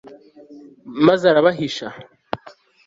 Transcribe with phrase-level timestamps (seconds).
[1.05, 1.87] maze arabahisha